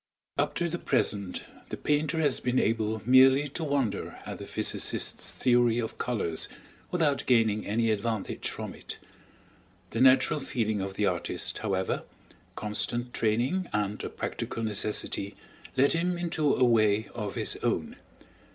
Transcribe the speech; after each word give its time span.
Up 0.35 0.55
to 0.55 0.67
the 0.67 0.79
present 0.79 1.43
the 1.69 1.77
painter 1.77 2.19
has 2.21 2.39
been 2.39 2.57
able 2.57 3.03
merely 3.05 3.47
to 3.49 3.63
wonder 3.63 4.17
at 4.25 4.39
the 4.39 4.47
physicist's 4.47 5.31
theory 5.35 5.77
of 5.77 5.99
colors, 5.99 6.47
without 6.89 7.23
gaining 7.27 7.67
any 7.67 7.91
advantage 7.91 8.49
from 8.49 8.73
it. 8.73 8.97
The 9.91 10.01
natural 10.01 10.39
feeling 10.39 10.81
of 10.81 10.95
the 10.95 11.05
artist, 11.05 11.59
however, 11.59 12.01
constant 12.55 13.13
training, 13.13 13.69
and 13.73 14.03
a 14.03 14.09
practical 14.09 14.63
necessity 14.63 15.35
led 15.77 15.91
him 15.91 16.17
into 16.17 16.51
a 16.55 16.63
way 16.63 17.07
of 17.13 17.35
his 17.35 17.55
own. 17.61 17.95